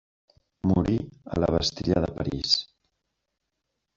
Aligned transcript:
Morí 0.69 0.95
a 1.35 1.37
la 1.43 1.51
Bastilla 1.57 2.03
de 2.07 2.11
París. 2.21 2.57